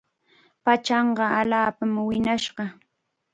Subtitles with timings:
[0.63, 2.65] Pachanqa allaapam wiñashqa.